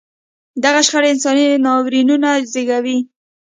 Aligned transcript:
دغه 0.63 0.79
شخړې 0.87 1.09
انساني 1.13 1.45
ناورینونه 1.65 2.29
زېږوي. 2.51 2.97